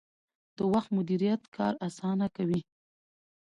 [0.57, 2.61] د وخت مدیریت کار اسانه کوي